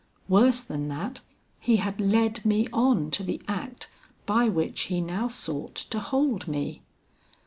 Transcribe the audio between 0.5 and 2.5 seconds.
than that, he had led